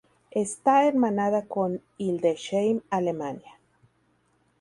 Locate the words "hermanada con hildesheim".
0.87-2.81